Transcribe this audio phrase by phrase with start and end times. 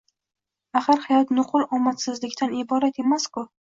[0.79, 3.45] Axir, hayot nuqul omadsizliklardan iborat emas-ku